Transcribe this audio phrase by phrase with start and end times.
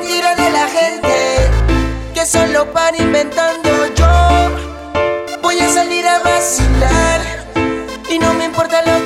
[0.00, 1.50] mentira de la gente
[2.14, 3.70] que solo para inventando.
[3.96, 7.20] Yo voy a salir a vacilar
[8.08, 8.97] y no me importa lo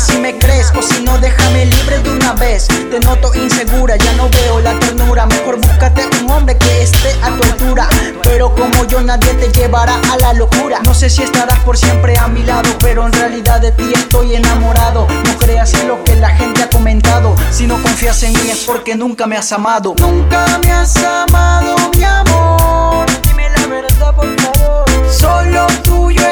[0.00, 2.66] si me crees o si no déjame libre de una vez.
[2.90, 5.26] Te noto insegura, ya no veo la ternura.
[5.26, 7.88] Mejor búscate un hombre que esté a tu altura.
[8.22, 10.80] Pero como yo nadie te llevará a la locura.
[10.84, 14.34] No sé si estarás por siempre a mi lado, pero en realidad de ti estoy
[14.34, 15.06] enamorado.
[15.08, 17.36] No creas en lo que la gente ha comentado.
[17.50, 19.94] Si no confías en mí es porque nunca me has amado.
[19.98, 23.06] Nunca me has amado, mi amor.
[23.26, 24.84] Dime la verdad, por favor.
[25.10, 26.22] Solo tuyo.
[26.22, 26.29] es